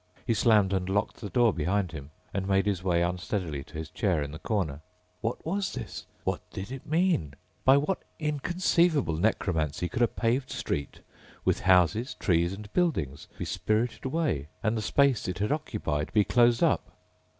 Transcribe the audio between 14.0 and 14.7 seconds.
away